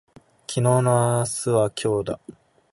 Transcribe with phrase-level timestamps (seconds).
[0.47, 2.19] 昨日の明日は今日だ